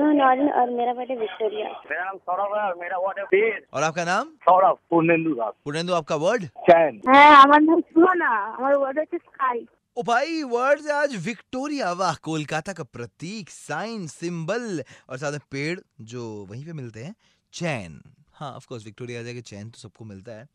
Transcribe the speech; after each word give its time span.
हाँ, 0.00 0.12
और 0.52 0.70
मेरा 0.70 0.92
बर्थडे 0.94 1.16
विक्टोरिया। 1.16 1.68
मेरा 1.90 2.04
नाम 2.04 2.16
सौरभ 2.18 2.56
है 2.56 2.62
और 2.62 2.74
मेरा 2.76 2.96
है 3.34 3.58
और 3.74 3.82
आपका 3.82 4.04
नाम? 4.04 4.28
सौरभ 4.44 4.78
पूर्णेंदु 4.90 5.34
पूर्णेंदु 5.64 5.94
आपका 5.94 6.16
वर्ड 6.18 6.46
चैन। 6.68 7.00
हाँ, 7.08 7.42
हमारा 7.42 7.58
नाम 7.58 7.80
हमारा 8.56 8.76
वर्ड 8.76 8.98
है 8.98 9.04
स्काई 9.04 9.66
ओ 9.96 10.02
भाई 10.02 10.42
वर्ड्स 10.42 10.86
है 10.86 10.92
आज 10.94 11.14
विक्टोरिया। 11.24 11.92
वाह 11.92 12.14
कोलकाता 12.22 12.72
का 12.72 12.84
प्रतीक 12.84 13.50
साइन 13.50 14.06
सिंबल 14.06 14.82
और 15.10 15.18
साथ 15.18 15.32
में 15.32 15.40
पेड़ 15.50 15.78
जो 16.00 16.22
वहीं 16.50 16.64
पे 16.64 16.72
मिलते 16.72 17.00
हैं 17.00 17.14
चैन। 17.52 18.00
हाँ 18.34 18.52
ऑफ़ 18.52 18.66
कोर्स 18.68 18.84
विक्टोरिया 18.84 19.22
जाके 19.22 19.40
चैन 19.42 19.70
तो 19.70 19.78
सबको 19.78 20.04
मिलता 20.04 20.32
है। 20.32 20.46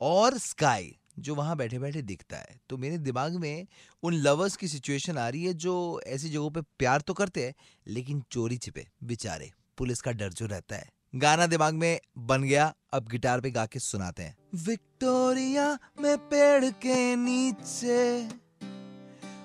और 0.00 0.38
स्काई 0.38 0.96
जो 1.18 1.34
वहाँ 1.34 1.56
बैठे 1.56 1.78
बैठे 1.78 2.02
दिखता 2.02 2.36
है। 2.36 2.60
तो 2.68 2.76
मेरे 2.76 2.98
दिमाग 2.98 3.34
में 3.34 3.66
उन 4.02 4.14
लवर्स 4.14 4.56
की 4.56 4.68
सिचुएशन 4.68 5.18
आ 5.18 5.28
रही 5.28 5.44
है 5.44 5.54
जो 5.54 6.00
ऐसी 6.06 6.30
जगहों 6.30 6.50
पे 6.50 6.60
प्यार 6.60 7.00
तो 7.00 7.14
करते 7.14 7.46
हैं, 7.46 7.54
लेकिन 7.86 8.22
चोरी 8.30 8.56
छिपे, 8.56 8.86
बेचारे। 9.04 9.50
पुलिस 9.78 10.00
का 10.00 10.12
डर 10.12 10.32
जो 10.32 10.46
रहता 10.46 10.76
है। 10.76 10.88
गाना 11.14 11.46
दिमाग 11.46 11.74
में 11.74 12.00
बन 12.18 12.42
गया, 12.42 12.74
अब 12.92 13.08
गिटार 13.08 13.40
पे 13.40 13.50
गा 13.50 13.66
के 13.66 13.78
सुनाते 13.78 14.22
हैं। 14.22 14.36
विक्टोरिया 14.54 15.78
में 16.00 16.18
पेड़ 16.18 16.64
के 16.64 17.16
नीचे 17.16 18.28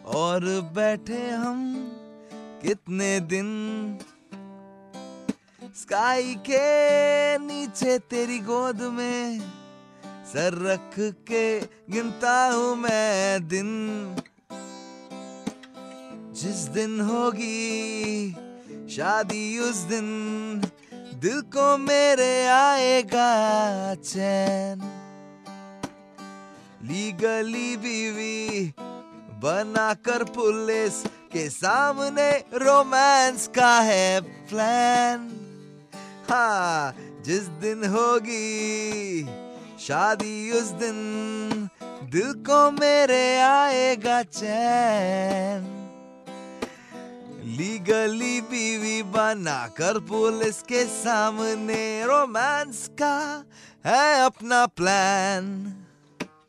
और 0.06 0.62
बैठे 0.74 1.30
हम 1.30 1.92
कितने 2.62 3.20
दिन? 3.20 3.48
स्काई 5.76 6.36
के 6.36 7.38
नीचे 7.38 8.00
तेरी 8.00 8.40
गोद 8.40 8.82
में 8.82 9.40
सर 10.26 10.58
रख 10.62 10.96
के 11.28 11.60
गिनता 11.90 12.36
हूँ 12.46 12.76
मैं 12.76 13.48
दिन। 13.48 13.70
जिस 16.34 16.62
दिन 16.76 17.00
होगी 17.02 18.32
शादी 18.90 19.60
उस 19.60 19.76
दिन 19.76 20.08
दिल 21.22 21.42
को 21.56 21.78
मेरे 21.78 22.46
आएगा 22.48 23.30
चैन। 23.96 24.82
लीगली 26.84 27.78
बीवी 27.78 28.74
बनाकर 29.44 30.24
पुलिस 30.24 31.02
के 31.34 31.50
सामने 31.50 32.32
रोमांस 32.54 33.48
का 33.48 33.80
है 33.80 34.22
प्लान 34.22 35.32
हाँ 36.30 36.96
जिस 37.26 37.48
दिन 37.64 37.84
होगी 37.90 39.24
शादी 39.80 40.52
उस 40.52 40.70
दिन 40.72 41.70
दिल 42.12 42.34
को 42.44 42.60
मेरे 42.72 43.38
आएगा 43.40 44.22
चैन। 44.24 45.72
लीगली 47.58 48.42
बीवी 48.42 49.04
बनाकर 49.04 50.00
पुलिस 50.00 50.62
के 50.62 50.86
सामने 50.86 52.06
रोमांस 52.06 52.88
का 53.02 53.46
है 53.86 54.26
अपना 54.26 54.66
प्लान। 54.66 55.48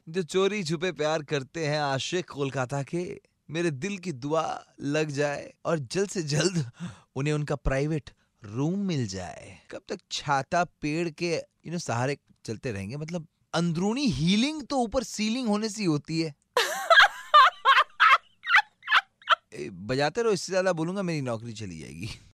जो 0.09 0.23
चोरी 0.23 0.63
छुपे 0.65 0.93
प्यार 0.93 1.23
करते 1.23 1.67
हैं 1.67 1.81
आशिक 1.81 2.31
कोलकाता 2.31 2.83
के, 2.83 3.21
मेरे 3.51 3.71
दिल 3.71 3.99
की 3.99 4.13
दुआ 4.13 4.47
लग 4.81 5.11
जाए 5.11 5.53
और 5.65 5.79
जल्द 5.79 6.09
से 6.09 6.23
जल्द 6.23 6.71
उन्हें 7.17 7.35
उनका 7.35 7.55
प्राइवेट 7.55 8.11
रूम 8.45 8.79
मिल 8.79 9.07
जाए। 9.07 9.59
कब 9.71 9.81
तक 9.89 9.99
छाता 10.11 10.65
पेड़ 10.65 11.09
के 11.11 11.35
यू 11.35 11.73
नो 11.73 11.79
सहारे 11.79 12.17
चलते 12.47 12.73
रहेंगे। 12.73 12.97
मतलब 12.97 13.27
अंदरूनी 13.55 14.07
हीलिंग 14.13 14.63
तो 14.63 14.79
ऊपर 14.79 15.03
सीलिंग 15.05 15.49
होने 15.49 15.69
से 15.69 15.81
ही 15.81 15.87
होती 15.87 16.21
है। 16.21 16.35
बजाते 19.89 20.23
रहो 20.23 20.33
इससे 20.33 20.53
ज़्यादा 20.53 20.73
बोलूँगा 20.73 21.03
मेरी 21.03 21.21
नौकरी 21.21 21.53
चली 21.53 21.79
जाएगी। 21.79 22.09